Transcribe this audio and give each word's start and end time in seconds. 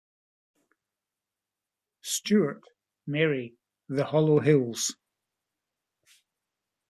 Stewart, 2.01 2.63
Mary 3.05 3.53
"The 3.87 4.05
Hollow 4.05 4.39
Hills" 4.39 4.95